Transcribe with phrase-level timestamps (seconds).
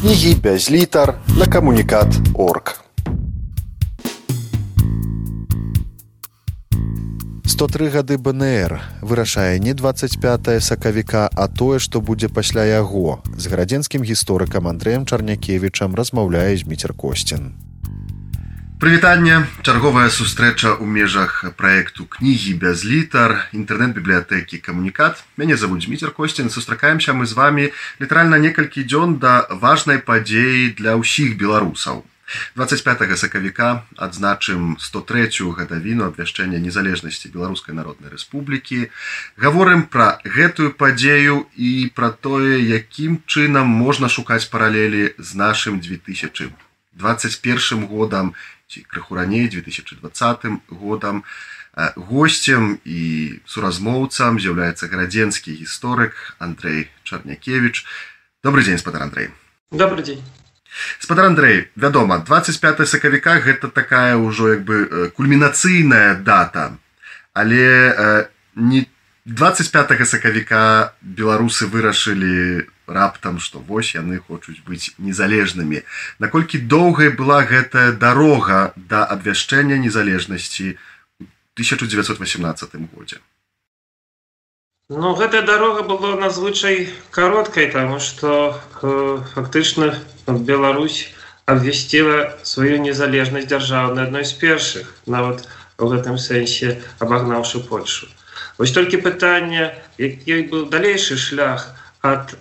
[0.00, 2.80] кнігі без літар на камунікат орг.
[7.44, 13.20] 103 гады БНР вырашае не 25 сакавіка, а тое, што будзе пасля яго.
[13.36, 17.69] З градзенскім гісторыкам Андрэем Чарнякевічам размаўляе Зміцер Косцін.
[18.80, 25.20] Прывітанне, чарговая сустрэча ў межах праекту кнігі без літар, інтэрнэт-бібліятэкі камунікат.
[25.36, 30.96] Мяне завуць Зміцер Косцін, сустракаемся мы з вами літаральна некалькі дзён да важнай падзеі для
[30.96, 32.08] ўсіх беларусаў.
[32.56, 35.28] 25 сакавіка адзначым 103
[35.60, 38.88] гадавіну абвяшчэння незалежнасці беларускай народнай рэспублікі
[39.36, 47.84] гаворым пра гэтую падзею і пра тое якім чынам можна шукаць паралелі з нашим 2021
[47.92, 48.32] годам
[48.70, 51.24] ці крыху раней 2020 годам.
[51.96, 53.02] Гостцем і
[53.46, 57.86] суразмоўцам з'яўляецца градзенскі гісторык Андрей чарнякевич
[58.42, 59.30] добрый дзень спадар Андрей
[59.70, 60.18] добрый дзень
[60.98, 66.74] спадар Андрей вядома 25 сакавіка гэта такая ўжо як бы кульмінацыйная дата.
[67.32, 68.86] Але не
[69.24, 72.66] 25 сакавіка беларусы вырашылі
[72.98, 75.82] раптам што вось яны хочуць быць незалежнымі
[76.18, 80.76] наколькі доўгай была гэтая дарога да абвяшчэння незалежнасці
[81.58, 83.20] 1918 годзе
[84.90, 89.94] Ну гэтая дарога была надзвычай кароткай таму што э, фактычна
[90.26, 91.14] Беларусь
[91.46, 95.46] абвясціла сваю незалежнасць дзяржаўнай адной з першых нават
[95.78, 98.10] у гэтым сэнсе абагнаўшы Польшу.
[98.58, 101.70] Вось толькі пытанне, які быў далейшы шлях
[102.02, 102.34] ад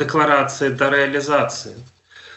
[0.00, 1.74] дэкларацыі да рэалізацыі.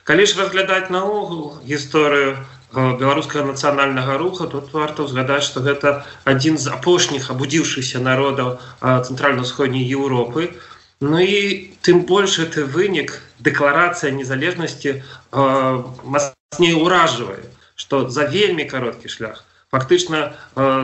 [0.08, 2.40] Калі ж разглядаць наогул гісторыю
[2.74, 10.54] беларускага нацыянальнага руха тут варта ўзгадаць што гэта адзін з апошніх абудзіўшыхся народаў цэнтральна-сходняй Еўропы
[11.02, 15.00] Ну і тым больш гэты вынік дэкларацыя незалежнасці
[15.34, 17.40] мацней уражвае
[17.80, 20.34] што за вельмі кароткі шлях фактычна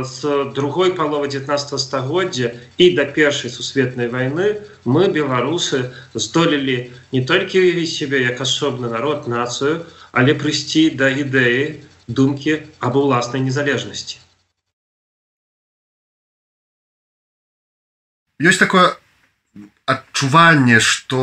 [0.06, 7.66] з другой паловы 19 стагоддзя і да першай сусветнай вайны мы беларусы здолелі не толькі
[7.66, 9.82] уявіць сябе як асобны народ нацыю
[10.14, 14.22] але прыйсці да ідэі думкі аб уласнай незалежнасці.
[18.38, 18.94] Ёсць такое
[19.86, 21.22] адчуванне что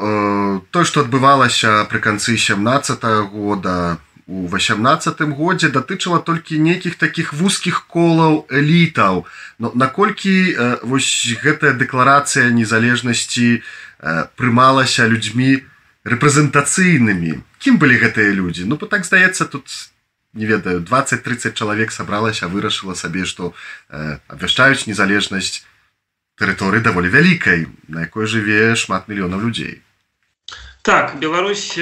[0.00, 6.96] э, то что адбывалася пры канцы 17 -го года у 18 годзе датычыла толькі нейкіх
[6.96, 9.26] таких вузкіх колаў элітаў.
[9.58, 13.60] Но наколькі э, вось гэтая дэкларацыя незалежнасці э,
[14.36, 15.60] прымалася людзьмі
[16.08, 17.44] рэпрэзентацыйнымі?
[17.60, 18.64] Кім былі гэтыя людзі?
[18.64, 19.68] Ну так здаецца тут
[20.32, 23.52] не ведаю 20-30 чалавек сабралася вырашыла сабе што
[23.90, 25.62] э, абвяшчаюць незалежнасць
[26.40, 29.84] тэрыторыі даволі вялікай на якой жыве шмат мільёнаў людзей.
[30.82, 31.78] Так Беларусь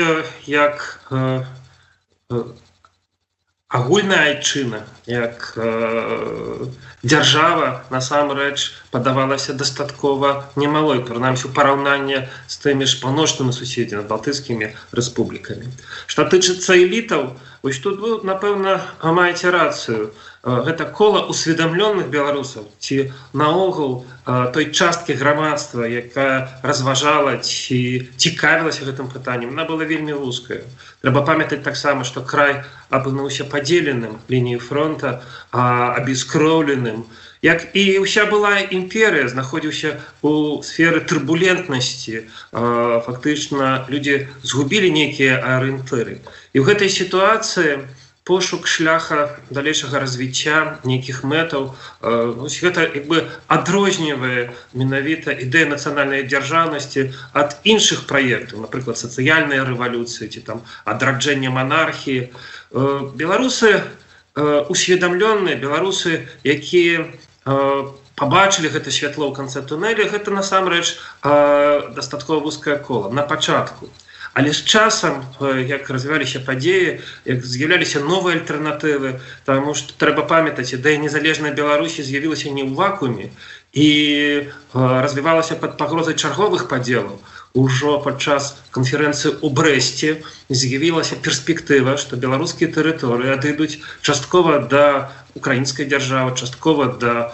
[0.47, 1.47] як э,
[3.73, 6.67] агульная айчына як э,
[7.03, 15.73] дзяржава насамрэч падавалася дастаткова немалой прынамсі параўнанне з тымі ж паножнымі суседзямі балтыйскімі рэспублікамі.
[16.05, 17.33] Што тычыцца элітаў
[17.65, 20.13] вось тут вы напэўна маеце рацыю
[20.43, 29.55] гэта кола усведамленых беларусаў ці наогул той часткі грамадства якая разважала ці цікавілася гэтым пытаннем
[29.55, 30.67] она была вельмі вузкая.
[31.07, 35.23] Трэба памятаць таксама што край апынуўся падзеленым лініі фронта
[35.55, 37.07] абескроўленым.
[37.43, 39.95] Як і ўся была імперыя знаходзіўся
[40.27, 46.19] у сферы турбулентнасці фактычна людзі згубілі нейкія арыентыры.
[46.51, 51.75] І ў гэтай сітуацыі у пошук шляха далейшага развіцця нейкіх мэтаў.
[52.03, 60.31] Э, гэта як бы адрознівае менавіта ідэя нацыянальнай дзяржаўнасці ад іншых праектаў напрыклад сацыяльныя рэвалюцыі
[60.31, 62.31] ці там адраджэння манархіі.
[63.19, 63.83] Беларусы
[64.35, 67.13] усведамлёныя беларусы якія
[68.17, 70.97] побачылі гэта святло ў канцы туннеля гэта насамрэч
[71.99, 73.11] дастаткова вузкае кола.
[73.11, 73.91] На пачатку
[74.35, 75.25] але з часам
[75.69, 82.49] як развіваліся падзеі як з'яўляліся новыя альтэрнатывы тому что трэба памятаць ідэя незалежнай беларусі з'явілася
[82.49, 83.29] не ў вакууме
[83.73, 83.89] і
[84.75, 87.21] развівалася под пагрозай чарговых падзелаў.
[87.53, 96.37] Ужо падчас канферэнцыі ў брэсце з'явілася перспектыва што беларускія тэрыторыі адыдуць часткова да украінскай дзяржавы
[96.37, 97.33] часткова да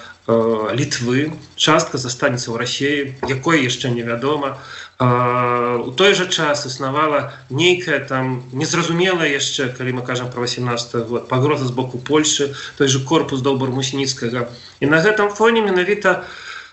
[0.74, 1.32] літвы.
[1.54, 4.58] Частка застанецца ў рассеі якой яшчэ невядома
[5.00, 11.28] у той жа час існавала нейкая там незразумела яшчэ калі мы кажам про 18 год
[11.28, 14.50] пагроза з боку Польшы той же корпус добр мусніцкага
[14.80, 16.26] і на гэтым фоне менавіта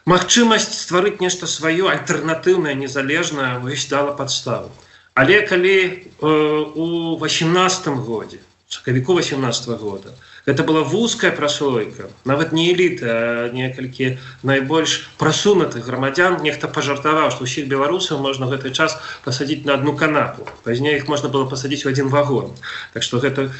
[0.10, 4.74] магчымасць стварыць нешта сваё альтэрнатыўнае незалежнае увесь дала падставу.
[5.14, 6.30] Але калі э,
[6.76, 10.10] у 18 годзе сакавіку 18 -го года
[10.47, 17.69] это была вузкая праслойка нават не эліта некалькі найбольш прасунутых грамадзян нехта пажартаваў што ўсіх
[17.73, 22.09] беларусаў можна гэты час пасадзіць на одну канапу пазней іх можна было пасадзіць в один
[22.09, 22.55] вагон
[22.93, 23.51] так что гэта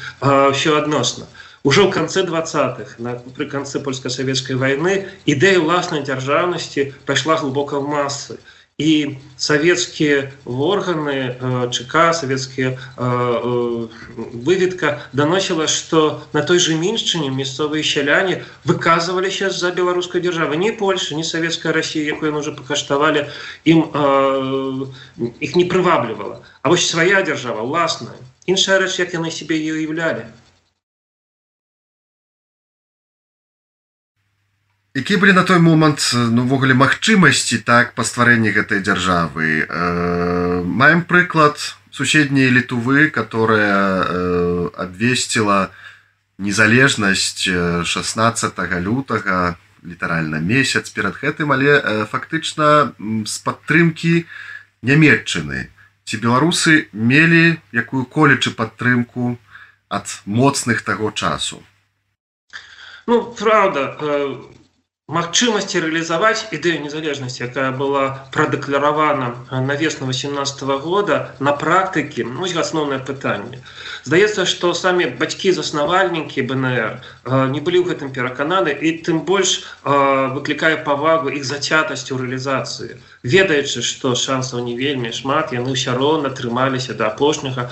[0.53, 1.27] все адносна
[1.63, 7.85] ўжо ў канцы двадцатых на пры канцы польска-савецкай войны ідэя ўласнай дзяржаўнасці пайшла глубока в
[7.85, 11.32] масы і і савецкія органы
[11.72, 12.76] ЧК савецкія
[14.44, 21.16] выведка даносіла што на той же міншчыне мясцовыя сяляне выказваліся за беларускай дзяржавы не Польша
[21.16, 23.24] не савецкая Росія якую уже пакаштавалі
[23.64, 23.80] ім
[25.40, 30.28] іх не прываблівала А вось свая дзяржава ўласная іншая рэч як яны сябе і уяўлялі
[34.96, 39.68] які былі на той момант увогуле ну, магчымасці так па стварэнні гэтай дзяржавы?
[39.68, 41.60] Э, маем прыклад
[41.92, 45.68] суседняй літувы которая э, абвесціла
[46.40, 54.24] незалежнасць 16 лютага літаральна месяц перад гэтым але э, фактычна з падтрымки
[54.80, 55.68] нямметчыны.
[56.08, 59.36] Ці беларусы мелі якую колечы падтрымку
[59.92, 61.60] ад моцных таго часу?
[63.06, 64.56] Ну правда у э
[65.06, 69.28] магчымасці рэалізаваць ідэю незалежнасці якая была прадэкларавана
[69.66, 73.62] на весну 18 -го года на практыкі ну, асноўнае пытанне.
[74.02, 76.98] Здаецца што самі бацькі заснавальнікі бнр
[77.54, 82.98] не былі ў гэтым перакананы і тым больш выклікае павагу іх зацятасць у рэалізацыі.
[83.22, 87.70] Ведаючы што шансаў не вельмі шмат яны ўсё роўна трымаліся да апошняга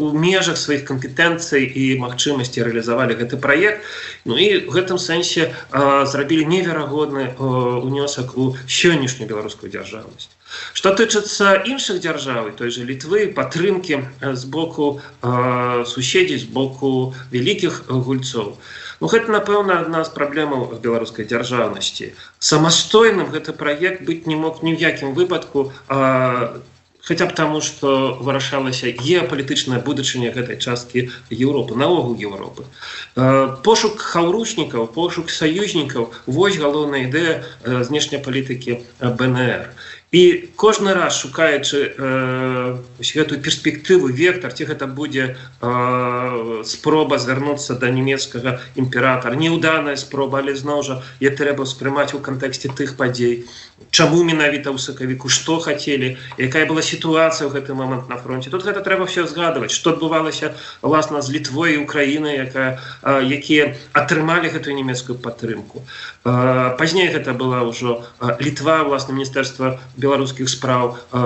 [0.00, 3.84] у межах сваіх кампетэнцый і магчымасці рэалізавалі гэты праект.
[4.24, 10.30] Ну і гэтым сэнсе зрабілі неверагодны унёсак у сённяшнюю беларускую дзяржаўнасць.
[10.78, 15.02] Што тычыцца іншых дзяржаў той же літвы падтрымки з боку
[15.92, 18.54] суседзей з боку вялікіх гульцоў.
[19.00, 22.14] Ну, гэта напэўна адна з праблемаў беларускай дзяржаўнасці.
[22.38, 25.72] Самастойным гэты праект быць не мог ні ў якім выпадку
[27.04, 32.64] хотя б таму что вырашалася геапалітычная будучыня гэтай часткі Еўропы наогул Еўропы
[33.64, 37.44] пошук хаўручнікаў пошук саюзнікаў вось галоўная ідэя
[37.84, 39.68] знешняй палітыкі БНР
[40.14, 47.90] і кожны раз шукаючы э, гэтую перспектыву вектор ці гэта будзе э, спроба звярнуцца да
[47.90, 53.50] нямецкага імператора неўданая спроба але зноў жа я трэба ўспрымаць у кантэксце тых падзей.
[53.90, 58.62] Чаму менавіта ў сакавіку што хацелі якая была сітуацыя ў гэты момант на фронте тут
[58.62, 65.18] гэта трэба все згадваць што адбывалася власна з літвой украіны якая якія атрымалі гэтую нямецкую
[65.18, 65.82] падтрымку.
[66.22, 68.06] Э, пазней гэта была ўжо
[68.38, 71.22] літва власна міністэрства без беларускіх спраў э,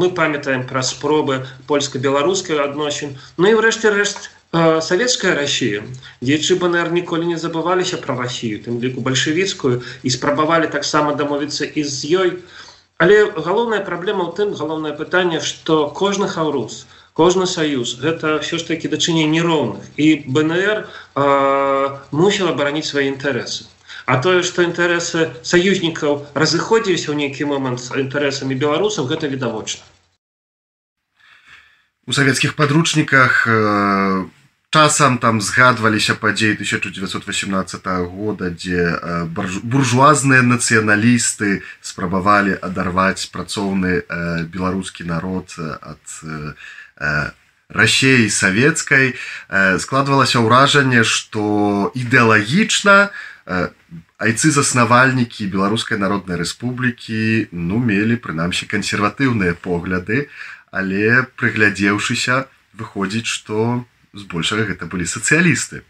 [0.00, 5.82] мы памятаем пра спробы польска-беларускай адносін Ну і ўрэшце рэшт э, савецкая Росія
[6.20, 11.84] дзечы БНР ніколі не забываліся пра Росію тым ліку бальшавіцкую і спрабавалі таксама дамовіцца і
[11.84, 12.30] з ёй.
[12.98, 16.86] Але галоўная праблема ў тым галоўнае пытанне што кожны хаўрус
[17.18, 20.84] кожны саюз гэта все ж такі дачыненне роўных і БНР э,
[22.14, 23.66] мусіла бараніць свае інтарэсы
[24.08, 29.84] А тое, што інтарэсы саюзнікаў разыходзіліся ў нейкі момант з інтарэсамі беларусаў, гэта відавочна.
[32.08, 34.24] У савецкіх падручніках э,
[34.72, 39.28] часам там згадваліся падзеі 1918 года, дзе э,
[39.76, 44.04] буржуазныя нацыяналісты спрабавалі адарваць працоўны э,
[44.48, 46.00] беларускі народ ад
[47.68, 49.12] рассеі савецкай
[49.76, 60.28] складвалася ўражанне, што ідэалагічна, айцы заснавальнікі беларускай народнай рэспублікі ну мелі прынамсі кансерватыўныя погляды
[60.70, 65.82] але прыглядзеўшыся выходзіць што збольшага гэта былі сацыялісты.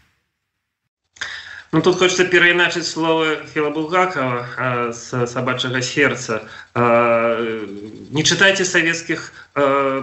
[1.71, 6.41] Ну, тут хочется перайначыць словы філа булгакова з сабачага сердца.
[6.73, 9.29] Не чытайце савецкіх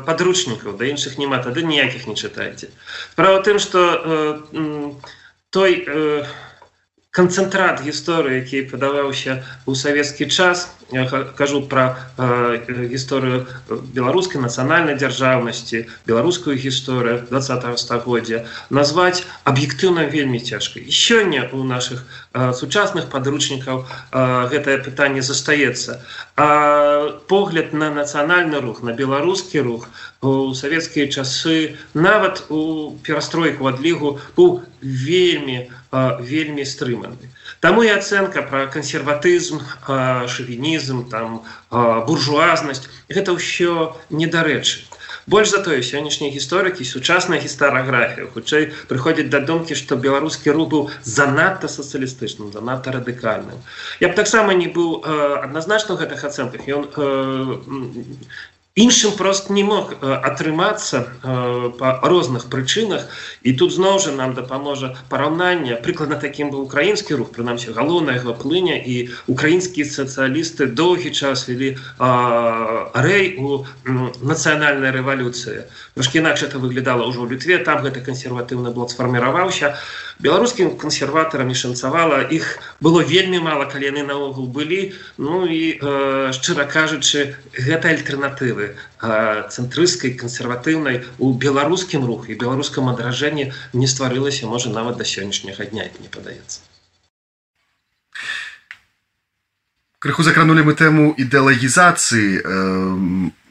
[0.06, 2.70] падручнікаў да іншых няма тады ніякіх не чытайце.
[3.10, 4.46] Справа тым что
[5.50, 5.82] той
[7.16, 10.68] канцэнтрат гісторыі які падаваўся ў савецкі час
[11.36, 13.46] кажу пра э, гісторыю
[13.90, 20.78] беларускай нацыянальнай дзяржаўнасці беларускую гісторыю 20 стагоддзя назваць аб'ектыўна вельмі цяжка.
[20.78, 22.04] І сёння у наших
[22.34, 26.00] э, сучасных падручнікаў э, гэтае пытанне застаецца.
[26.36, 29.88] Погляд на нацыянальны рух на беларускі рух
[30.20, 35.72] у савецкія часы нават у перастройку адлігу быў вельмі
[36.20, 37.32] вельмі стрыманы.
[37.60, 44.84] Таму і ацэнка пра кансерватызм шавіні шавінізм там буржуазнасць гэта ўсё недарэчы.
[45.26, 50.82] Больш за тое сённяшнія гісторыкі сучасная гістарыяграфія хутчэй прыходзіць да думкі што беларускі рух быў
[51.02, 53.58] занадта сацыялістычным занадта радыкальным.
[53.98, 55.02] Я б таксама не быў
[55.42, 56.62] адназначна гэтых ацэнках.
[56.70, 56.86] Ён
[58.76, 61.00] іншым просто не мог атрымацца
[61.80, 63.08] па розных прычынах.
[63.42, 65.80] І тут зноў жа нам дапаможа параўнанне.
[65.80, 71.80] Прыкладна такім быў украінскі рух прынамсі галоўная яго плыня і украінскія сацыялісты доўгі час вялі
[71.98, 73.64] рэй у
[74.20, 75.64] нацыянальнай рэвалюцыі.
[75.96, 79.72] Трошки інакш это выглядала ўжо ў літве там гэты кансерватыўны блок сфарміраваўся.
[79.72, 82.46] а беларускім кансерватарам і шанцавала іх
[82.80, 84.92] было вельмі мала калі яны наогул былі.
[85.16, 91.04] Ну і э, шчыра кажучы гэта альтэрнатывы цэнтрыскай кансерватыўнай.
[91.18, 96.65] У беларускім руху і беларускам адражэнні не стварылася можа нават да сённяшняга дня мне падаецца
[100.06, 102.50] крыху закранули мы тэму ідэалагізацыі э,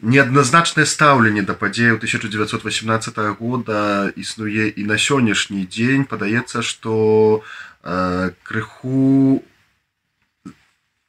[0.08, 7.44] неадназначнае стаўленне да падзеяў 1918 года існуе і на сённяшні дзень падаецца што
[7.84, 9.44] э, крыху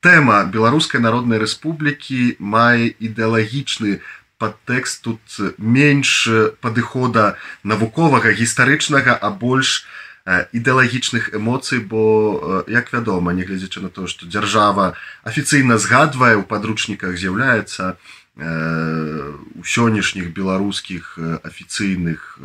[0.02, 4.02] тэма беларускай народнай рэспублікі мае ідэалагічны
[4.42, 5.22] падтэкст тут
[5.62, 6.26] менш
[6.58, 9.86] падыхода навуковага гістарычнага а больш
[10.26, 17.94] ідэалагічных эмоцый бо як вядома нягледзячы на то што дзяржава афіцыйна згадвае ў падручніках з'яўляецца
[18.36, 21.14] у сённяшніх беларускіх
[21.46, 22.42] афіцыйных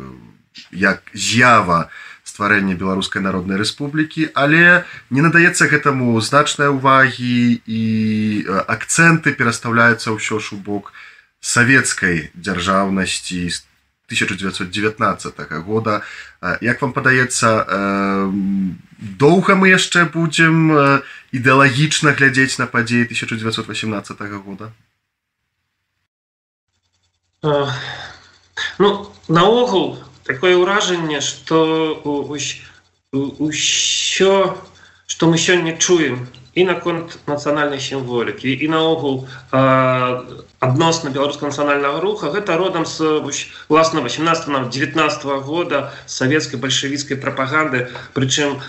[0.70, 1.90] як з'ява
[2.22, 7.82] стварэння беларускай народнай рэспублікі але не надаецца гэтаму значнай увагі і
[8.70, 10.94] акцэнты перастаўляюцца ўсё ж у бок
[11.42, 13.50] савецкай дзяржаўнасці
[14.12, 16.02] 1919 года
[16.60, 18.28] як вам падаецца
[19.00, 20.68] доўга мы яшчэ будзем
[21.32, 24.68] ідэалагічна глядзець на падзеі 1918 года
[28.78, 31.64] Ну наогул такое ўражанне што
[33.12, 34.36] ўсё
[35.06, 39.24] што мы сёння чуем і наконт нацыянальнай сімволікі і наогул
[40.60, 42.28] адносна беларуска нацыянальнага руха.
[42.28, 43.24] Гэта родам з
[43.68, 48.60] власна 18 нам 19 -го года савецкай бальшавіцкай прапаганды прычым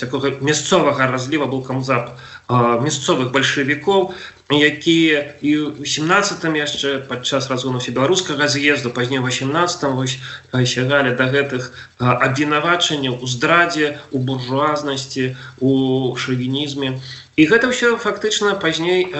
[0.00, 2.16] такога мясцовага разліва был камзап
[2.48, 4.14] мясцовых бальшавікоў
[4.48, 10.16] якія і у 17 яшчэ падчас разгонуся беларускага з'езду пазней 18 вось
[10.64, 11.68] сягалі да гэтых
[12.00, 16.96] абвінавачанняў у здрадзе у буржуазнасці у шавінізме
[17.38, 19.14] і гэта ўсё фактычна пазней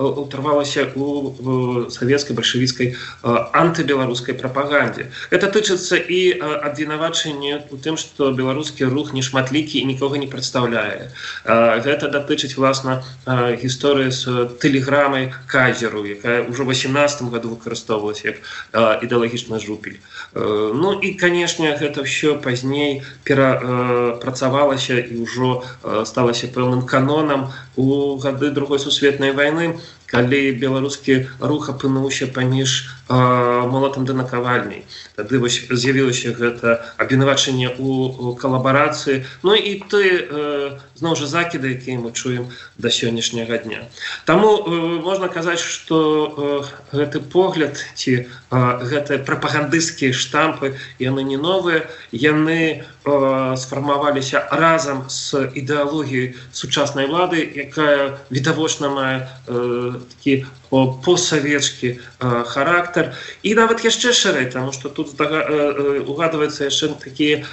[0.00, 9.12] утрывалася у савецкай бальшавіцкай антыбеларускай прапагандзе это тычыцца і абвінавачанне у тым што беларускі рух
[9.12, 11.12] не шматлікі і нікога не прадстаўляе
[11.84, 18.40] гэта датычыць власна гісторыі з тэлеграмай казеру якая ўжо 18 году выкарыстоўвалась як
[18.72, 20.00] ідэалагічна жупель.
[20.32, 25.60] Ну і канешне гэта ўсё пазней перапрацавалася і ўжо
[26.08, 27.33] сталася пэўным канонам
[27.76, 29.80] у гады другой сусветнай войны
[30.14, 31.20] калі беларускі
[31.52, 32.78] рух апынуўся паміж
[33.74, 39.22] молатам да накавальняй тады вось з'явілася гэта абвінавачанне у калабарацыі.
[39.46, 40.02] Ну і ты
[40.98, 43.86] зноў жа закіды якія мы чуем да сённяшняга дня.
[44.26, 44.66] Таму
[45.02, 51.86] можна казаць што гэты погляд ці гэтыя прапагандысцкія штампы яны не новыя.
[52.10, 59.16] Яны сфармаваліся разам з ідэалогіяй сучаснай лады якая відавочна мае
[60.04, 60.46] такі
[61.04, 61.98] постсавецкі
[62.46, 63.14] характар.
[63.42, 67.44] І нават яшчэ шырэй тому что тут угадваецца яшчэ такі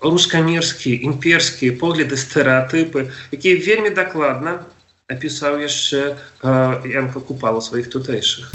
[0.00, 4.64] рускамірскія імперскія погляды стэеатыпы якія вельмі дакладна
[5.12, 8.52] апісаў яшчэ янка купала сваіх тутэйшых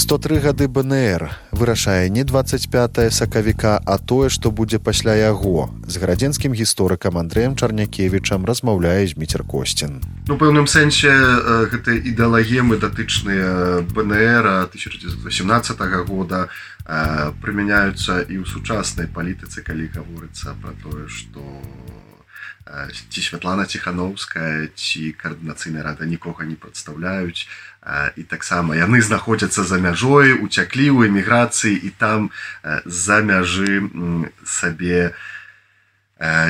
[0.00, 5.68] 103 гады бнр вырашае не 25 сакавіка а тое што будзе пасля яго.
[5.84, 10.00] З градзенскім гісторыкам андреем чарнякевічам размаўляе зміцер косцін.
[10.24, 11.12] Ну пэўным сэнсе
[11.68, 16.48] гэты ідэалагемы датычныя бнр 1918 года
[17.44, 21.44] прымяняюцца і ў сучаснай палітыцы калі гаворыцца пра тое што
[23.10, 27.48] ці святлана ціхановская ці каардынацыйная рада нікога не прадстаўляюць.
[28.16, 32.30] І таксама яны знаходзяцца за мяжой уцяклі ў эміграцыі і там
[32.84, 33.88] за мяжы
[34.44, 35.16] сабе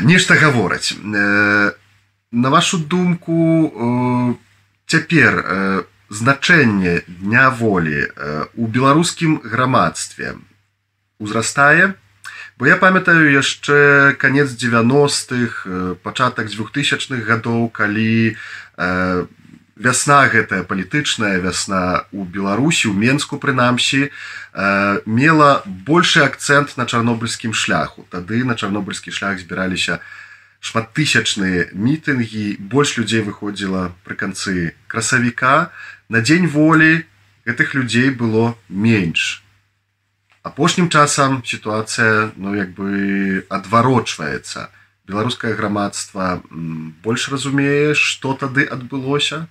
[0.03, 0.99] нешта гавораць.
[1.01, 4.37] На вашу думку
[4.87, 8.11] цяпер значэнне дня волі
[8.59, 10.35] у беларускім грамадстве
[11.23, 11.95] узрастае
[12.61, 18.37] бо я памятаю яшчэ конец 90-х пачатак 2000х гадоў калі
[18.77, 19.25] э,
[19.81, 27.57] вясна гэтая палітычная вясна у беларусі у менску прынамсі э, мела большы акцэнт на чарнобыльскім
[27.57, 30.05] шляху тады на чарнобыльскі шлях збіраліся
[30.61, 35.73] шматтысячныя мітынгі больш людзей выходзіла пры канцы красавіка
[36.13, 37.09] на дзень волі
[37.49, 39.41] гэтых людзей было менш
[40.43, 44.69] апошнім часам сітуацыя ну як бы адварочваецца.
[45.07, 46.43] Беларускае грамадства
[47.05, 49.47] больш разумее што тады адбылося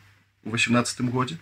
[0.45, 1.37] у 18 годзе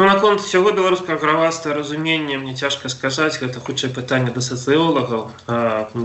[0.00, 5.28] Ну, наконт всего беларускага граваста разумення мне цяжка сказаць гэта хутчэй пытанне да сацыолагаў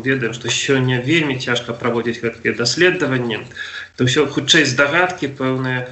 [0.08, 3.40] ведаем што сёння вельмі цяжка праводзіць гэткія даследаванні
[3.96, 5.88] то ўсё хутчэй здагадкі пэўныя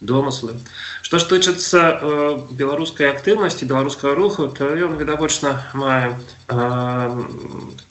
[0.00, 0.54] домыслы
[1.02, 6.18] что ж тычыцца э, беларускай актыўнасці беларускага руху то ён відавочна мае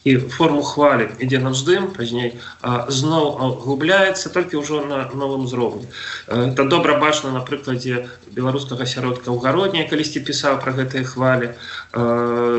[0.04, 2.40] і форму хвалі ідзе на ўздым пазней
[2.88, 5.88] зноў губляецца толькі ўжо на новым узроўні
[6.28, 8.08] это добра бачна на прыкладзе
[8.41, 11.53] беларускага сяродка ўгародня калісьці пісаў пра гэтыя хвалі.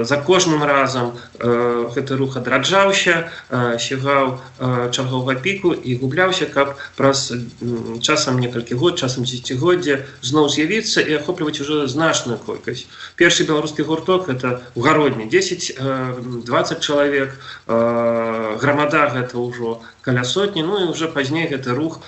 [0.05, 3.31] За кожным разам гэты рух адраджаўся
[3.81, 4.38] сігаў
[4.93, 7.33] чарговага піку і губляўся каб праз
[8.01, 12.85] часам некалькі год часам дзесяцігоддзя зноў з'явіцца і ахопліваць уже значную колькасць.
[13.17, 15.73] Першы беларускі гурток это угародні 10
[16.45, 17.33] 20 чалавек.
[17.67, 20.63] Грамада гэта ўжо каля сотні.
[20.63, 22.01] Ну і уже пазней гэты рух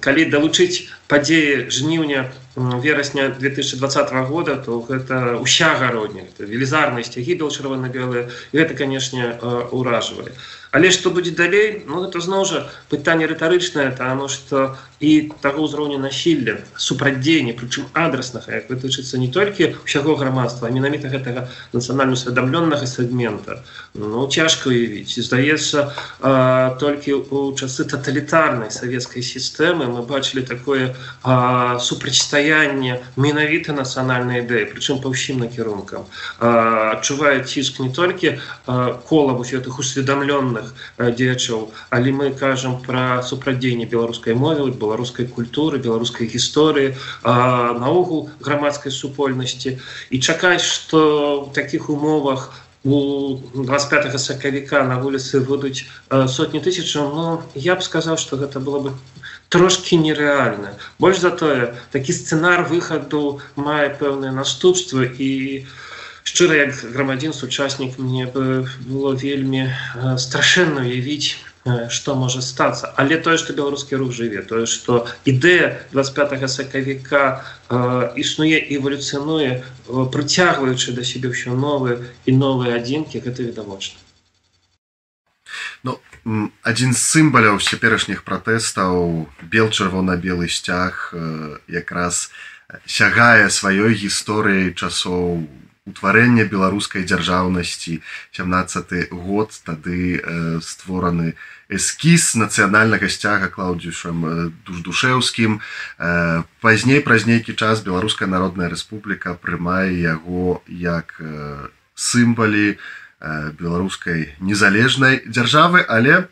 [0.00, 8.74] калі далучыць падзеі жніўня верасня 2020 года то гэта ўся гародня велізарнасці гібел чырвона-белыя гэта
[8.74, 9.38] канешне
[9.70, 10.34] ўражвае
[10.72, 15.98] але што будзе далей ну это зноў жа пытанне рытарычнае таму што і таго ўзроўня
[16.02, 23.62] насілля супрадзеяння прычым адраснага як вытычыцца не толькі ўсяго грамадства менавіта гэтага нацыянальна усведамлённага сегмента.
[23.94, 25.94] Ну цяжка уявіць здаецца
[26.82, 30.94] толькі у часы таталітарнай савецкай сістэмы мы бачылі такое
[31.78, 36.10] супрацьстаянне менавіта нацыянальнай ідэі прычым па ўсім накірункам.
[36.42, 44.34] Адчувае ціск не толькі кола вось гэтых усведамлённых дзеячоў але мы кажам пра супрадзенне беларускай
[44.34, 49.76] мовы беларускай культуры беларускай гісторыі наогул грамадскай супольнасці.
[50.10, 51.02] І чакаць што
[51.44, 52.48] в таких умовах
[52.84, 58.80] у 25 сакавіка на вуліцы будуць сотні тысячаў Ну я б сказаў что гэта было
[58.80, 58.94] бы
[59.48, 65.30] трошки нереальна больш затое такі сцэнар выхаду мае пэўныя наступствы і
[65.66, 65.88] у
[66.28, 69.62] шчыра як грамадзін сучаснік мне бы было вельмі
[70.24, 71.40] страшэнна уявіць
[71.90, 77.44] что можа стацца але тое что беларускі рух жыве тое что ідэя 25 сакавіка
[78.16, 84.00] існуе эволюцыянуе прыцягваючы да сябе ўсё новыя і новыя адзінкі гэта відавочна.
[85.82, 85.96] Ну,
[86.62, 91.14] адзін з сімбаляў цяперашніх пратэстаў бел чырвона-белы сцяг
[91.68, 92.28] якраз
[92.84, 95.48] сягае сваёй гісторыяй часоў
[95.90, 98.00] утварэння беларускай дзяржаўнасці.
[98.32, 101.34] 17 год тады э, створаны
[101.68, 104.32] эскіз нацыянальнага сцяга клаўдзюшам э,
[104.68, 112.78] дуждушеўскім э, пазней праз нейкі час беларуская народная рэспубліка прымае яго як э, сімбалі э,
[113.56, 116.28] беларускай незалежнай дзяржавы але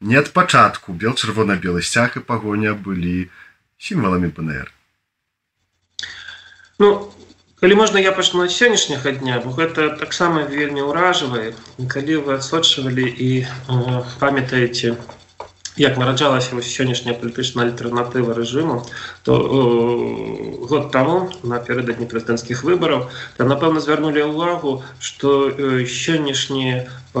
[0.00, 0.92] не ад пачатку.
[0.92, 3.28] Бел чырвона-белы сцяг і пагоня былі
[3.78, 4.72] сімваламі пнр
[6.78, 7.12] ну
[7.60, 11.52] калі можна я пачну ад сённяшняга дня бо гэта таксама вельмі ўражвае
[11.94, 14.96] калі вы адсочвалі і э, памятаеце
[15.76, 18.84] як нараджалася сённяшняя палітычная альтэрнатыва рэжыму
[19.22, 27.20] то э, год таму напердадні прэзідэнцкіх выбараў то напэўна звярнулі ўвагу што э, сённяшнія э,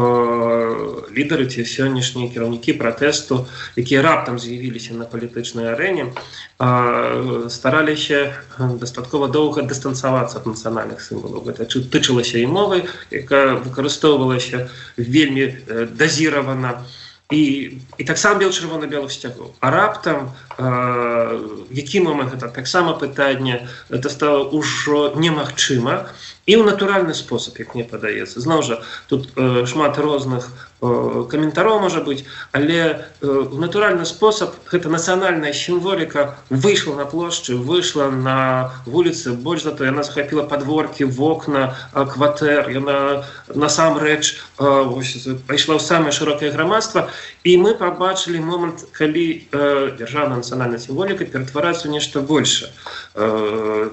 [1.12, 3.44] лідары ці сённяшнія кіраўнікі пратэсту
[3.76, 6.16] якія раптам з'явіліся на палітычнай арэне
[6.58, 11.44] э, стараліся дастаткова доўга дыстанцавацца ад нацыянальных сімвалаў.
[11.44, 16.56] Гэта тычылася і мовы якая выкарыстоўвалася вельмі э, дазіравана.
[16.56, 16.84] на
[17.30, 24.08] і, і таксама бел чырвона-белых сцягоў а раптам э, які момант гэта таксама пытанне это
[24.08, 26.06] стало ўжо немагчыма
[26.46, 28.78] і ў натуральны спосаб як мне падаецца зноў жа
[29.10, 30.46] тут э, шмат розных
[30.80, 38.70] каментароў можа быць але у натуральны спосаб гэта нацыянальная сімволіка выйшла на плошчы выйшла на
[38.84, 46.52] вуліцы больш за то яна захапіла подворкі вокна кватэр яна насамрэч пайшла ў самае шырокае
[46.52, 47.08] грамадства
[47.42, 52.68] і мы пабачылі момант калі дзяржаўная нацыянальная сімволіка ператвараецца нешта больше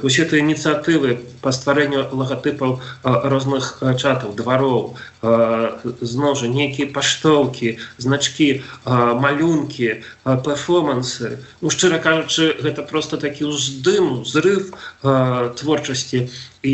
[0.03, 8.61] усе ты ініцыятывы па стварэнню лагатып тыпаў розных чатаў двароў зноў жа нейкія паштоўкі значкі
[8.85, 11.39] малюнкі перформансы.
[11.61, 16.27] Ну шчыра кажучы гэта просто такі ўздым зрыв творчасці.
[16.63, 16.71] І,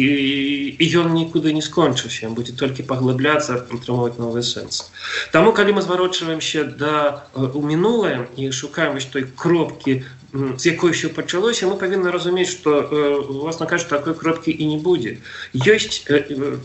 [0.77, 4.85] і ён нікуды не скончыўся будзе толькі паглыбляцца атрымоўваць новы сэнс.
[5.33, 11.09] Таму калі мы зварочваемся да у мінулае і шукаем вось той кропкі з якой все
[11.09, 12.85] пачалося мы павінны разумець что
[13.29, 15.17] власна кажа такой кропкі і не будзе
[15.57, 16.05] ёсць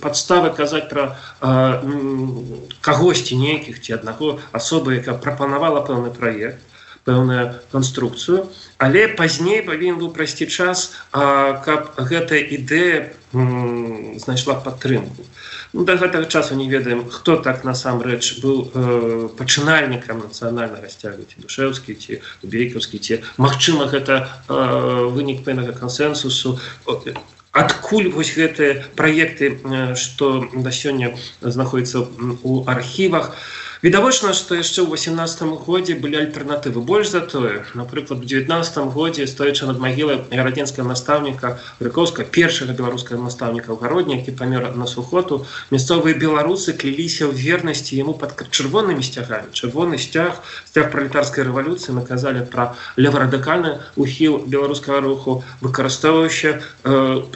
[0.04, 1.16] подставы казаць про
[2.84, 6.60] кагосьці нейкіх ці аднаго асобы яка прапанавала пэўны праект
[7.04, 8.48] пэўную канструкцыю.
[8.78, 15.24] Але пазней павінен быў прайсці час каб гэтая ідэя знайшла падтрымку.
[15.74, 21.42] Ну, да гэтага часу не ведаем хто так насамрэч быў э, пачынальнікам нацыянальнага сцягу ці
[21.42, 24.54] душеўскі ці бейкаўскі ці Мачыма гэта э,
[25.10, 26.60] вынік пэўнага кансенсусу
[27.50, 29.58] адкуль вось гэтыя праекты
[29.98, 32.06] што да сёння знаходзяцца
[32.46, 33.34] у архівах?
[33.34, 36.80] то відавочна што яшчэ ў 18 годзе былі альтэрнатывы.
[36.80, 43.20] Больш за тое напрыклад у 19 годзе стоячы над магілай гарадзенскага настаўніка рыкоўска першага беларускага
[43.20, 49.04] настаўніка ў гародні які памер на сухоту мясцовыя беларусы кліліся ў вернасці яму пад чырвонымі
[49.04, 49.52] сцягамі.
[49.52, 56.60] Чырвоны сцяг сцяг пралетарскай рэвалюцыі наказалі пра леварадыкальны ухіл беларускага руху выкарыстоўваючы э,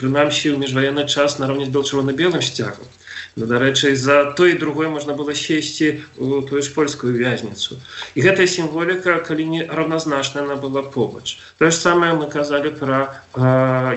[0.01, 2.89] прынамсі ў міжваенны час наравне з бел чырвона-белым сцягам
[3.35, 7.77] Ну, дарэчы за той другой можна было сесці у тую ж польскую вязніцу.
[8.15, 11.37] І гэтая сімволіка калі не равназначна она была побач.
[11.57, 13.21] Тое ж самае мы казалі пра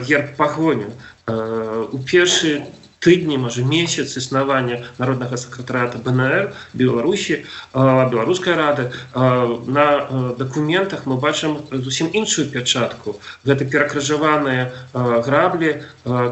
[0.05, 0.93] герб пагоню.
[1.27, 2.67] У першы
[3.03, 7.43] тыдні можа месяц існавання народнага сакратарата бнр беларусі
[7.75, 8.95] беларускай рады.
[9.15, 10.07] На
[10.39, 13.19] дакументах мы бачым зусім іншую пячатку.
[13.43, 15.83] Гэта перакрыжаваныя граблі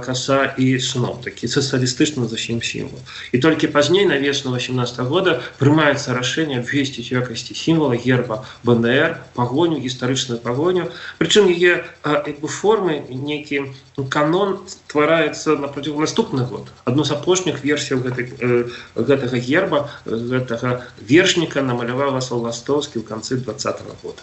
[0.06, 1.26] каса і сноп.
[1.26, 3.02] Такі сацыялістычна зусім сімвол
[3.32, 9.82] і толькі пазней на весну 18 года прымаецца рашэнне абвесціць якасці сімвола герба бнр пагоню
[9.82, 10.86] гістарычную пагоню.
[11.18, 11.82] Прычым яе
[12.46, 13.74] формы нейкі
[14.09, 19.89] канон ствараецца на працягу наступных год год адну з апошніх версій гэтай, э, гэтага герба
[20.05, 23.53] гэтага вершніка намалявала салластовскі ў канцы два
[24.03, 24.21] года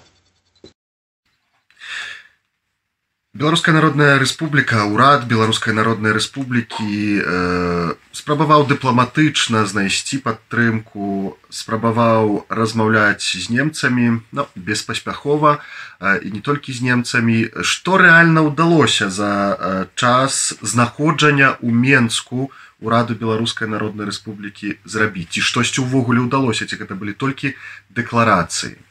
[3.37, 13.45] Беларуская народная рэспубліка ўрад беларускай народнай рэспублікі э, спрабаваў дыпламатычна знайсці падтрымку спрабаваў размаўляць з
[13.53, 15.61] немцамі ну, беспаспяхова
[16.01, 17.37] э, і не толькі з немцамі.
[17.61, 22.49] Што рэальна ўдалося за э, час знаходжання ў менску
[22.81, 25.29] ураду беларускай народнай рэспублікі зрабіць?
[25.37, 27.53] Ці штосьці ўвогуле ўдалося ці гэта былі толькі
[27.93, 28.81] дэкларацыі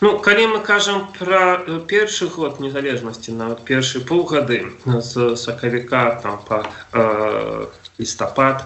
[0.00, 6.40] Ну, калі мы кажам пра э, першы год незалежнасці нават першы паўгады з сакавіка там
[6.48, 7.66] па э,
[7.98, 8.64] лістапад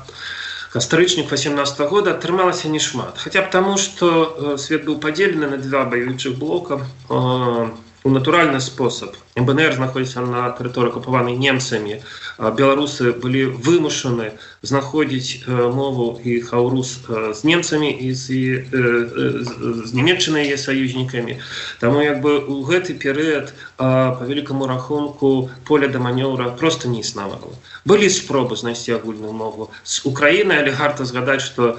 [0.74, 5.50] кастрычнік 18 -го года атрымалася не шмат хаця б таму што э, свет быў падзелены
[5.50, 7.68] на два баюючых блока э,
[8.05, 11.98] у натуральны спосаб БНР знаходзіцца на тэрыторыі акупаванай немцамі
[12.38, 14.31] беларусы былі вымушаны
[14.62, 21.38] знаходзіць мову і хаўрус з немцамі і з, з нямецчынай яе саюзнікамі
[21.83, 27.50] Таму як бы у гэты перыяд по вялікаму рахунку поля да манёўра просто не існавала
[27.85, 31.74] былі спробы знайсці агульную мову з Украіны але гарта згадаць што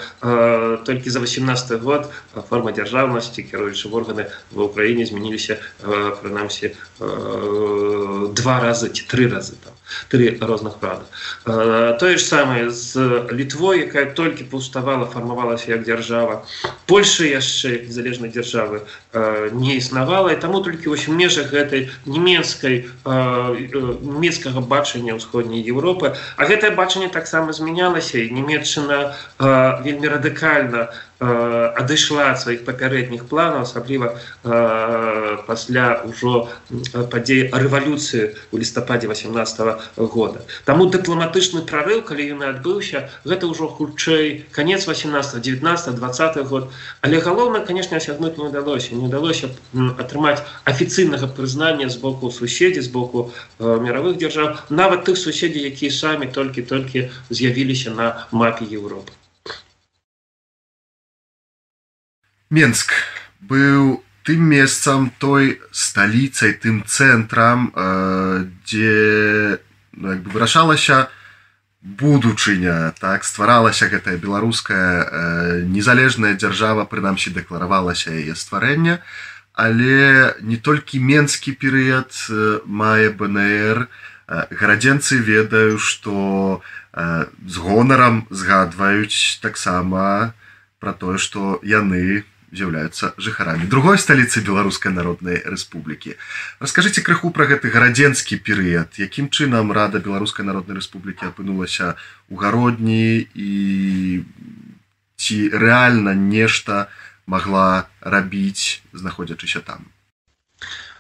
[0.86, 2.12] толькі за 18 год
[2.50, 5.58] форма дзяржаўнасці кіруючы органы в Украіне змяніліся
[6.22, 6.76] прынамсі
[8.41, 9.75] два разы ці тры разы там
[10.09, 11.05] тры розных прада.
[11.99, 16.47] Тое ж самае з літвой якая толькі паўставала фармавалася як дзяржава
[16.87, 18.87] Польша яшчэ незалежнай дзяржавы
[19.53, 26.75] не існавала і таму толькі вось межах гэтай нямецкай нямецкага бачання ўсходняй Еўропы а гэтае
[26.79, 29.17] бачанне таксама змянялася і нямецчына
[29.83, 34.17] вельмі радыкальна адышла ад сваіх папярэдніх планаў асабліва
[35.49, 36.49] пасля ўжо
[37.13, 40.41] падзей рэвалюцыі у лістападзе 18 года.
[40.65, 46.73] Таму дыпламатычны прарыў калі ён адбыўся гэта ўжо хутчэй конец 18 19 20 год.
[47.05, 49.53] Але галоўна конечно асягнуць не удалося не удалося
[50.01, 53.29] атрымаць афіцыйнага прызнання з боку суседзі з боку
[53.61, 59.20] мировых дзяржаў нават тых суседзей якія самі толькі-толькі з'явіліся на мапе Еўропы
[62.51, 62.91] Менск
[63.47, 69.63] быў тым месцам той сталіцай тым цэнтрам э, дзе
[69.95, 71.15] ну, бы вырашалася
[71.81, 78.99] будучыня так стваралася гэтая беларуская э, незалежная дзяржава прынамсі дэкларавалася яе стварэння
[79.55, 83.87] але не толькі менскі перыяд э, мае бнр
[84.27, 86.63] гарадзенцы ведаю што
[86.95, 90.35] з гонарам згадваюць таксама
[90.83, 96.17] про тое што яны з'яўляюцца жыхарамі другой сталіцы беларускай народнай рэспублікі.
[96.59, 98.99] Расскажыце крыху пра гэты гарадзенскі перыяд.
[98.99, 101.95] Якім чынам рада беларускай народнай рэспублікі апынулася
[102.29, 104.25] у гародні і
[105.21, 106.89] ці рэальна нешта
[107.27, 109.87] магла рабіць знаходзячыся там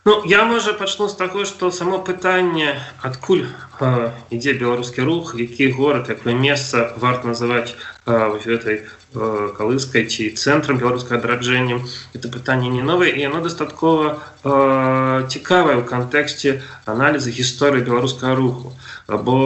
[0.05, 5.69] Ну, я можа пачну з таго, што само пытанне адкуль э, ідзе беларускі рух, які
[5.77, 7.77] горад, якое месца варта называць
[8.09, 11.85] э, гэтай э, калыскай ці цэнтрам беларускага адраджэння.
[12.17, 18.73] Это пытанне не новае і яно дастаткова э, цікавае ў кантэксце аналіза гісторыі беларускага руху.
[19.05, 19.37] Бо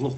[0.00, 0.16] ну,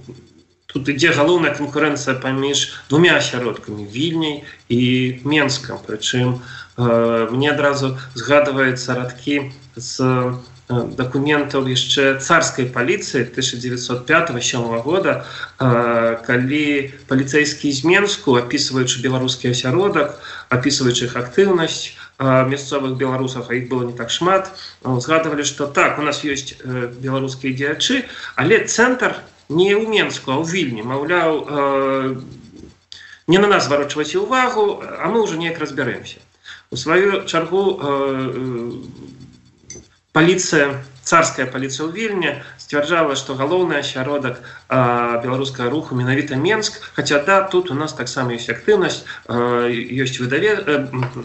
[0.75, 4.83] тут ідзе галоўная канкурэнцыя паміж двумя асяродкамі вільняй і
[5.23, 6.43] менскам, прычым,
[6.77, 10.03] мне адразу згадваюцца радкі з
[10.69, 15.25] дакументаў яшчэ царскай паліцыі 1905 года.
[15.61, 16.67] Калі
[17.07, 20.17] паліцэйскі з менску апісваючы беларускі асяродак
[20.49, 24.51] апісваючы іх актыўнасць мясцовых беларусах іх было не так шмат
[24.83, 28.09] згадывалі што так у нас ёсць беларускія дзеячы
[28.41, 31.33] але цэнтр не ў менску а ў вільні маўляў
[33.27, 36.21] не на нас зварочваць увагу а мы ўжо неяк разбяремся.
[36.71, 38.73] У сваю чаргу э, э,
[40.13, 47.23] паліцыя царская паліцыя ў вільня сцвярджала што галоўны асяродак э, беларускага руху менавіта менск хаця
[47.25, 50.53] да тут у нас таксама ёсць актыўнасць ёсць выдаве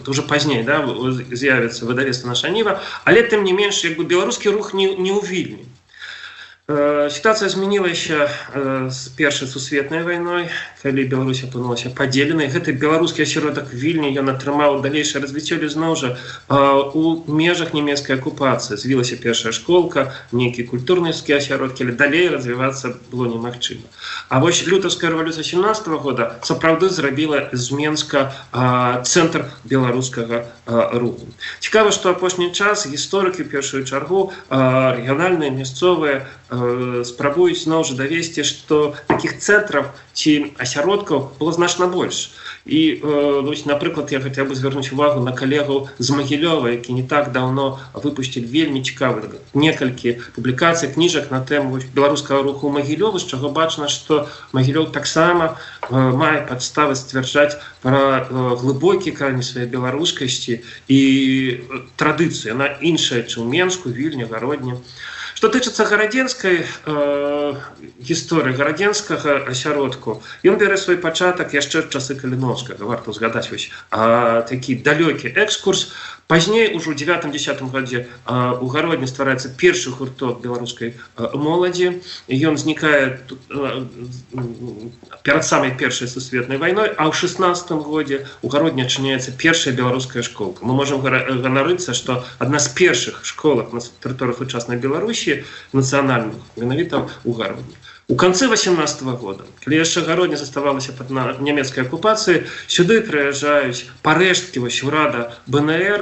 [0.06, 4.72] уже пазней да з'явіцца выдавецтва наша ніва але тым не менш як бы беларускі рух
[4.72, 5.64] не, не ў вільні
[7.10, 8.28] сітуацыя змянілася
[8.90, 10.46] з першай сусветнай вайной
[10.82, 16.14] калі Беларусь апынулася падзеленай гэты беларускі асяродак вільні ён атрымаў далейшае развіццё зноў жа
[16.94, 23.90] у межах нямецкай акупацыі звілася першая школка нейкі культурнаскі асяродкі але далей развівацца было немагчыма
[24.28, 28.30] А вось лютаўская рэвалюцыя 17 -го года сапраўды зрабіла з менска
[29.02, 30.44] цэнтр беларускага
[30.92, 31.26] руху.
[31.58, 39.38] Цікава што апошні час гісторыкі першую чаргу рэгіянальныя мясцовыя спрабуюць зноў жа давесці што таких
[39.38, 42.30] цэнтраў ці асяродкаў было значна больш
[42.66, 47.30] і э, напрыклад я хаця бы звярнуць увагу на калегаў з магілёва які не так
[47.32, 53.86] давно выпусцілі вельмі цікавы некалькі публікацый кніжак на тэму беларускага руху магілёва з чаго бачна
[53.86, 60.60] што магілёў таксама э, мае падставы сцвярджаць пра э, глыбокі крайні свае беларускасці
[60.90, 61.00] і
[61.94, 67.52] традыцыю на іншая чым менску вільня гародня а Што тычыцца гарадзенскай э,
[68.04, 73.72] гісторыі гарадзенскага асяродку ён бярэ свой пачатак яшчэ часы каліновскага варта згадаць вось
[74.52, 75.86] такі далёкі экскурс
[76.30, 81.98] пазней ужо девятым десятым годзе у гародні ствараецца першы гурток беларускай моладзі.
[82.30, 83.18] Ён знікае
[85.26, 90.62] перад самай першай сусветнай вайной а ў шестнадцатым годзе у гародні адчыняецца першая беларуская школка.
[90.62, 95.42] Мы можемм ганарыцца што адна з першых школах на тэрыторыях сучаснай беларусі
[95.74, 97.74] нацыянальных менавіта у гародні
[98.10, 104.62] У канцы 18 -го года, калі яшчэ гародня заставалася на нямецкай акупацыі, сюды прыязджаюць парэшткі
[104.64, 106.00] вось урада БНР,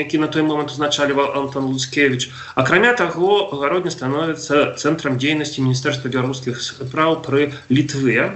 [0.00, 2.30] які на той момант узначаліваў Антон Лускевич.
[2.54, 8.32] Акрамя таго, гародня становіцца цэнтрам дзейнасці міністэрства беларускіх спраў пры літве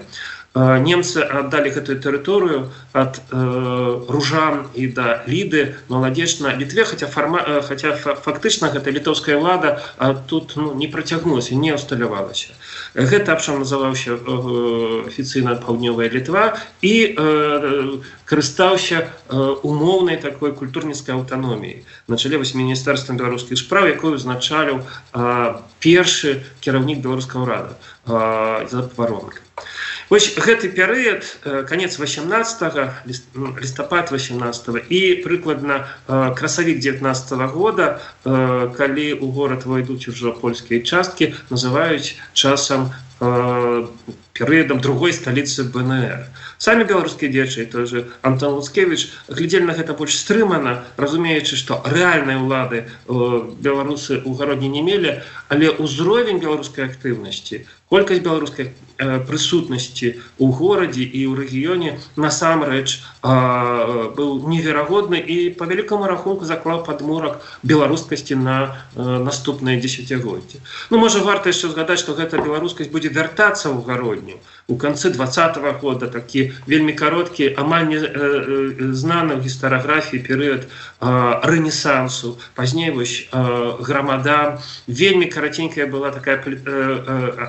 [0.55, 7.95] немцы аддалі гэтую тэрыторыю ад э, ружан і да ліды маладзечна літве хаця фарма хаця
[7.95, 12.51] фактычна гэта літоўская лада а тут ну, не працягнулася не усталявалася
[12.95, 14.19] гэта абшам называўся
[15.07, 23.15] афіцыйна паўднёвая літва і э, карыстаўся э, умоўнай такой культурніцкай аўтаноміі на чале вось міністэрства
[23.15, 24.83] беларускіх спраў якую узначаліў
[25.79, 27.75] першы кіраўнік беларускага ўрада
[28.71, 29.39] за паромка
[30.11, 31.23] Вось гэты перыяд
[31.71, 33.07] конец 18
[33.63, 35.87] лістапад 18 і прыкладна
[36.35, 38.01] красавік 19 -го года
[38.75, 42.91] калі у горад войдуць ужо польскія часткі называюць часам
[44.33, 46.27] перыядам другой сталіцы БНР.
[46.59, 52.39] Самі беларускія дзечы той же Антон Лускевич глядзелі на гэта больш стрымана, разумеючы, што рэальныя
[52.41, 60.47] ўлады беларусы ў гародні не мелі, але ўзровень беларускай актыўнасці колькасць беларускай э, прысутнасці ў
[60.55, 63.35] горадзе і ў рэгіёне насамрэч э,
[64.15, 70.63] быў неверагодны і по вялікаму рахунку заклаў падмурак беларускасці на э, наступнае десятгоддзе
[70.95, 75.11] ну можа варта яшчэ згадаць што гэта беларускасць будзе вяртацца ў гародні грудню у канцы
[75.11, 77.99] двадцатого года такі вельмі кароткі амаль не
[78.95, 80.71] знаны ў гістарыяграфіі перыяд
[81.03, 86.39] рэнесансу пазней вось грамада вельмі караценькая была такая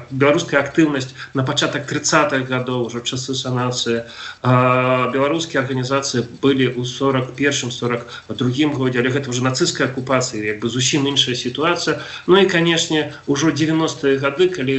[0.10, 4.02] беларуская актыўнасць на пачатак 30-х гадоў ужо часы санацыі
[4.42, 11.06] беларускія арганізацыі былі ў 41 42 годзе але гэта уже нацысцкая акупацыі як бы зусім
[11.06, 14.76] іншая сітуацыя Ну і канешне ўжо 90-е гады калі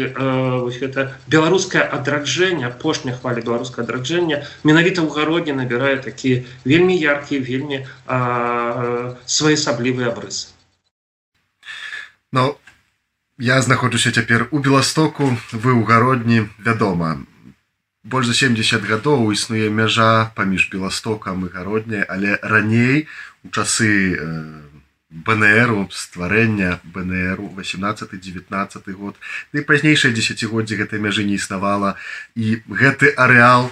[0.83, 7.41] гэта беларускае адраджэнне адраджэння апошняя хваля беларускае адраджэння менавіта ў гародні набірае такія вельмі яркія
[7.41, 7.85] вельмі
[9.27, 10.49] своеасаблівыя абрысы
[12.33, 12.57] Ну
[13.39, 17.21] я знаходжуся цяпер у беластоку вы ў гародні вядома
[18.05, 23.09] больш за 70 гадоў існуе мяжа паміж беластокам і гародняй але раней
[23.45, 24.72] у часы у
[25.13, 29.17] БНРу стварэння БНРу 18-19 год.
[29.53, 32.01] І пазнейшае десятгоддзе гэтай мяжы не існавала.
[32.35, 33.69] І гэты арэал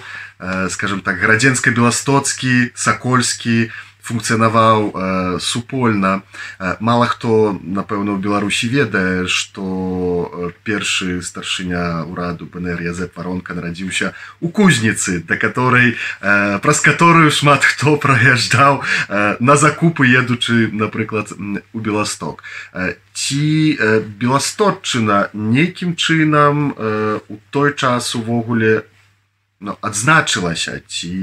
[0.69, 3.69] скажем так гарадзенска-беластоцкі сакольскі
[4.11, 6.21] функцыянаваў э, супольна
[6.59, 14.11] э, мало хто напэўна ў беларусі ведае что першы старшыня ўраду пнр язэп варонка нарадзіўся
[14.43, 21.31] у кузніцы да которой э, праз которую шмат хто праязджаў э, на закупы едучы напрыклад
[21.31, 22.43] у беласток
[22.73, 28.83] э, ці э, беластотчына нейкім чынам э, у той час увогуле
[29.61, 31.15] ну, адзначылася ці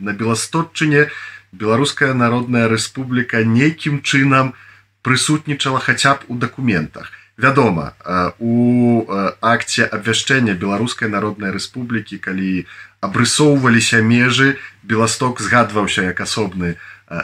[0.00, 4.54] на беластотчыне на беларуская народная рэспубліка нейкім чынам
[5.02, 7.12] прысутнічала хаця б у дакументах.
[7.36, 7.94] Вядома
[8.38, 9.04] у
[9.40, 12.66] акце абвяшчэння беларускай народнай рэспублікі калі
[13.00, 16.76] абрысоўваліся межы беласток згадваўся як асобны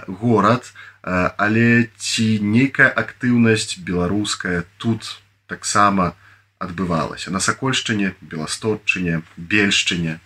[0.09, 6.15] горад але ці нейкая актыўнасць беларуская тут таксама
[6.59, 7.31] адбывалася.
[7.31, 10.21] На сакольшчыне беластотчыне бельшчыне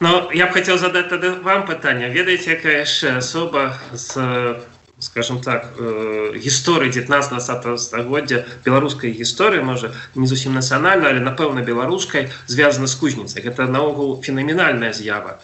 [0.00, 2.08] Ну, я б хотел задать тогда вам пытание.
[2.08, 4.62] Ведаете, какая еще особа с,
[4.98, 12.30] скажем так, э, истории 19-20 стагоддзя, белорусской истории, может, не совсем национальной, але, напевно, белорусской,
[12.46, 13.42] связана с кузницей.
[13.42, 15.40] Это, наогул, феноменальная з'ява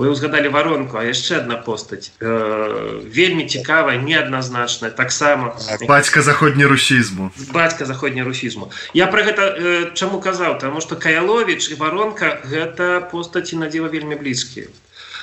[0.00, 5.52] вы узгадалі варонку а яшчэ одна постаць э, вельмі цікавая неадназначная таксама
[5.84, 10.58] бацька заходні русізму бацька заходні русізму я про гэта э, чаму казаў?
[10.58, 14.72] Тому что каялович і варонка гэта постаці надзіва вельмі блізкія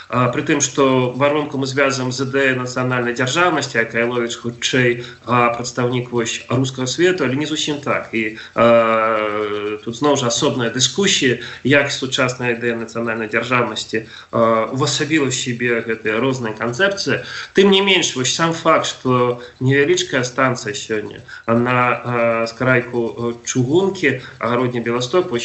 [0.10, 6.48] при тым что воронку мы звязываем з ідэя нацыянальнай дзяржаўнасці якая ловіць хутчэй прадстаўнік вось
[6.48, 8.15] рускага свету але не зусім так.
[8.15, 16.24] І а, тут зноў жа асобная дыскусія як сучасная ідэя нацыянальнай дзяржаўнасці увасабіла сябе гэтыя
[16.24, 17.28] розныя канцэпцыі.
[17.52, 25.36] Тым не менш вось сам факт что невялічкая станцыя сёння на скрайку чугункі агародні беласток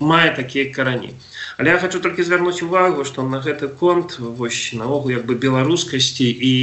[0.00, 1.14] мае такія карані.
[1.58, 6.27] Але я хочу толькі звярнуць увагу что на гэты конт вось наогул як бы беларускасці
[6.27, 6.53] і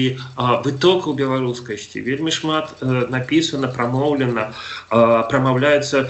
[0.64, 4.52] вытокаў беларускасці вельмі шмат э, напісана прамоўлена
[4.88, 6.08] прамаўляецца э,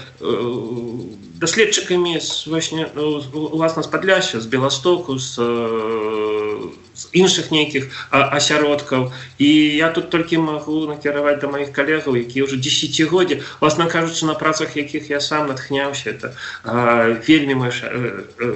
[1.38, 2.18] даследчыкамі
[3.34, 5.38] уласна з падляща з беластоку з
[6.93, 9.11] з іншых нейкіх асяродкаў.
[9.37, 14.37] І я тут толькі магу накіраваць да маіх калегаў якія ўжо десятгоддзі власна кажучы на
[14.37, 16.13] працах якіх я сам натхняўся.
[16.13, 17.71] Это а, вельмі мой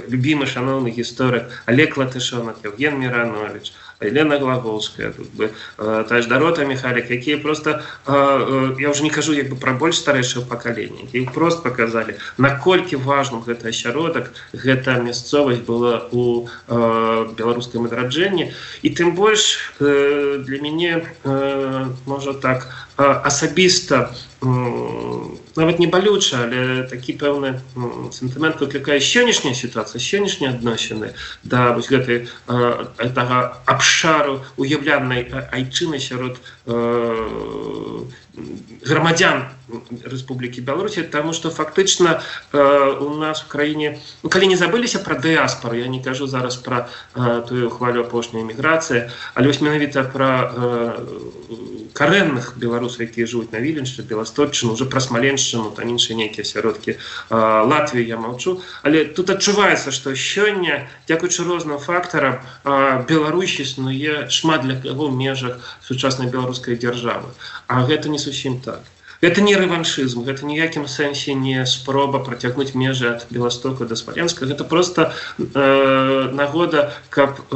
[0.08, 6.28] любімы шаноўны гісторык олег латышонак евген миранович а Елена Глаголская, тут бы, э, та ж
[6.28, 10.46] Дорота Михайлик, якія просто, э, э, я уже не кажу як бы про больш старэйшае
[10.46, 18.54] пакаленне, іх просто показалі, наколькі важным гэта асяродак, гэта мясцовасць была у беларускай адраджэнні.
[18.84, 21.06] І тым больш для мяне
[22.06, 27.62] можа так асабіста нават не балюча але такі пэўны
[28.14, 36.42] сентымент выклікае сённяшняя сітуацыя сённяшнія адносіны да вось гэтай гэтага абшару уяўлянай айчыны сярод
[38.86, 42.60] грамадзян Рэспублікі Беларусі таму што фактычна э,
[43.04, 46.88] у нас в краіне ну, калі не забыліся пра дыаспору я не кажу зараз пра
[47.16, 53.60] э, тую хвалю апошняй эміграцыі але вось менавіта пра э, карэнных беларусаў якія жывуць на
[53.60, 56.98] віленшчы беласточчыну уже пра смаленшчыну там іншыя нейкія сяродкі э,
[57.68, 64.64] Латвіі я маўчу але тут адчуваецца што сёння дзякуючы розным фактарам э, Беларусь існуе шмат
[64.64, 67.36] для каго межах сучаснай беларускай дзяржавы
[67.68, 68.80] а гэта не зусім так
[69.22, 74.64] это не рэваншызм гэта ніякім сэнсе не спроба працягнуць межы ад беластока да смаленска гэта
[74.64, 77.56] просто э, нагода каб э,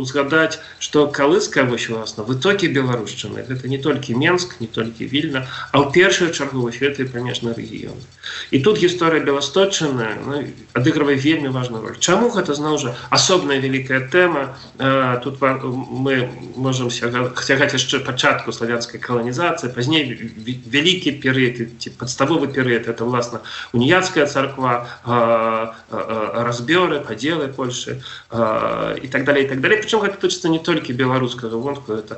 [0.00, 5.82] узгадаць что калыская вось уласна вытокі беларушчыны гэта не толькі менск не толькі вільна а
[5.82, 7.96] ў першую чаргу вось гэты памежны рэгіён.
[8.50, 10.42] І тут гісторыя беласточчыны ну,
[10.74, 11.98] адыгрывае вельмі важную роль.
[11.98, 14.56] Чаму гэта зноў жа асобная вялікая тэма?
[14.78, 20.04] Э, тут мы можемм сягаць яшчэ пачатку славянскай каланізацыі пазней
[20.80, 21.60] вялікі перыяд
[22.00, 23.44] падставовы перыяд это власна
[23.76, 24.88] уніяцкая царква
[26.48, 28.00] разбёры падзелы Польшы
[28.32, 29.76] і так далее так далее.
[29.76, 32.16] Прычым гэта тычыцца не толькі беларускага вонку это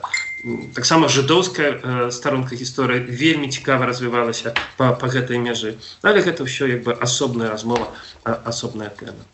[0.75, 5.79] таксама жыдоўская старонка гісторыя вельмі цікава развівалася па, па гэтай межы.
[6.03, 7.91] Але гэта ўсё як бы асобная размова
[8.23, 9.27] асобная тэма.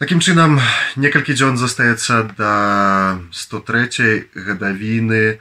[0.00, 0.58] Такім чынам
[0.96, 5.38] некалькі дзён застаецца да 103 гадавіны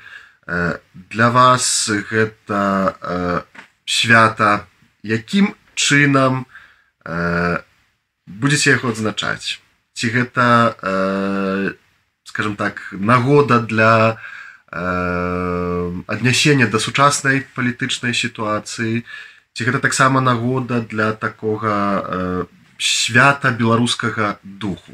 [0.94, 3.46] для вас гэта
[3.86, 4.68] свята
[5.04, 6.46] якім чынам
[8.28, 9.64] будзеце яго адзначаць?
[9.96, 10.46] Ці гэта
[12.28, 14.20] скажем так нагода для
[14.72, 19.04] аднясення да сучаснай палітычнай сітуацыі?
[19.56, 22.48] Ці гэта таксама нагода для такога
[22.78, 24.92] свята беларускага духу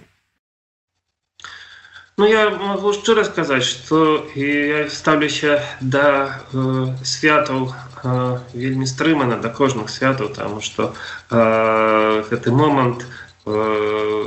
[2.20, 9.52] Ну я могу шчыра сказаць, што я ставлюся да э, святаў э, вельмі стрымана да
[9.54, 10.96] кожных святаў, таму што
[11.30, 13.06] э, гэты момант
[13.46, 14.26] э,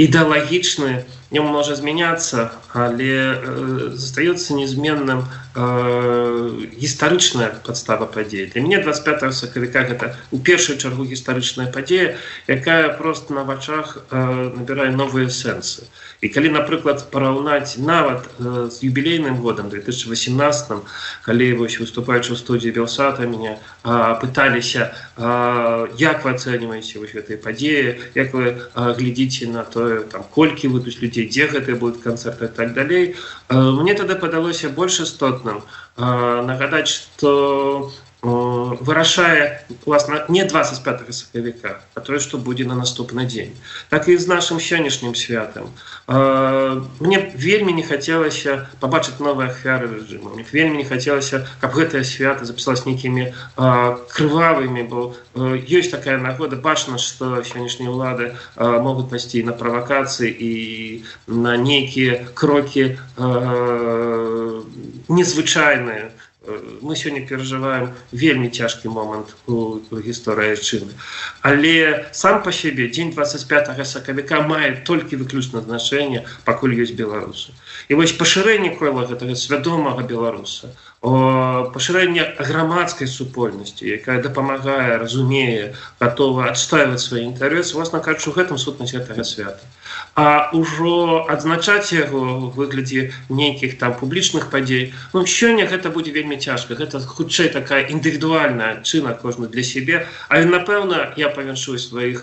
[0.00, 5.25] ідэалагічны не можа змяняцца, але э, застаецца незменным
[5.55, 8.47] э, гістарычная падстава падзеі.
[8.53, 12.17] Для мяне 25 сакавіка гэта у першую чаргу гістарычная падзея,
[12.47, 15.87] якая проста на вачах э, набірае новыя сэнсы
[16.21, 20.81] і калі напрыклад параўнаць нават э, з юбілейным годам 2018
[21.21, 24.97] калі вось выступаючы ў студіі белсата мяне пыталіся
[26.01, 31.01] як вы ацэньваеце вось гэтай падзеі як вы а, глядзіце на тое там колькі выпусть
[31.01, 33.14] людзей дзе гэтыя будуць канцэрты так далей
[33.50, 35.62] мне тады падалося больш істотным
[35.96, 37.92] нагадаць что
[38.80, 43.52] вырашае власна не 25 сакавіка а тое што будзе на наступны дзень
[43.88, 45.68] так і з нашим сённяшнім святам
[47.00, 52.44] мне вельмі не хацелася пабачыць новыя ахвяры рэжыму мне вельмі не хацелася каб гэтае свята
[52.48, 53.32] запісалась нейкімі
[54.16, 60.52] крывавымі бо ёсць такая нагода бачна што сённяшнія ўлады могуць пайсці на правакацыі і
[61.26, 62.98] на нейкія крокі
[65.08, 66.21] незвычайныя то
[66.82, 70.92] мы сёння перажываем вельмі цяжкі момант у гісторыі чыны
[71.42, 77.54] але сам па сябе дзень 25 сакавіка мае толькі выключна значэнне пакуль ёсць беларусы.
[77.88, 87.02] І вось пашырэнне кола гэтага свядомага беларуса пашырэнне грамадскай супольнасці якая дапамагае разумее готова адстаивать
[87.02, 89.66] свае інтарэсы вас накачу гэтым сутнасць гэтага свята.
[90.14, 96.78] А ўжо адзначаць яго выглядзе нейкіх там публічных падзей ну сёння гэта будзе вельмі цяжка.
[96.78, 102.22] Гэта хутчэй такая індывідуальная чына кожны для сябе але напэўна я павяншую сваіх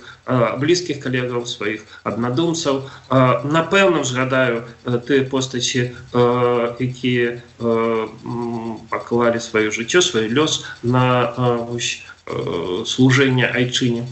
[0.55, 2.87] блізкіх калегаў сваіх аднадумцаў.
[3.43, 4.63] Напэўна згадаю
[5.03, 5.91] ты постаці
[6.79, 7.43] якія
[8.89, 11.05] паклалі сваё жыццё свой лёс на
[12.85, 14.05] служэнне айчыне.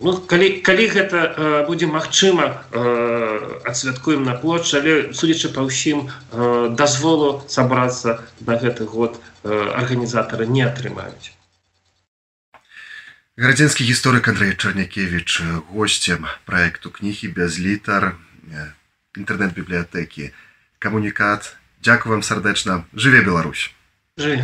[0.00, 6.04] Ну, калі, калі гэта э, будзе магчыма э, адсвяткуем на плоч але судзячы па ўсім
[6.04, 11.32] э, дазволу сабрацца на гэты год э, арганізатары не атрымаюць.
[13.40, 15.40] Градзенскі гісторык Андрей чарнякевич
[15.72, 18.20] гостцем проекту кнігі без літар
[19.16, 20.28] інтэрнэт-бібліятэкі
[20.76, 21.56] камунікат
[21.86, 23.70] Дякую вам сардэчна жыве Беларусь
[24.18, 24.42] жыве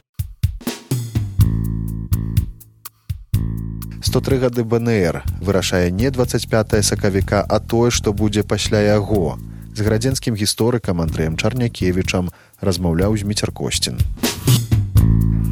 [4.01, 9.39] 103 гады БНР вырашае не 25 сакавіка, а тое, што будзе пасля яго.
[9.75, 12.31] З градзенскім гісторыкам Андрэем Чарнякевічам
[12.61, 13.99] размаўляў зміцер Косцін.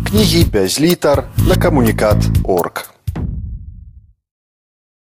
[0.07, 3.00] Кнігі без літар на камунікат орг.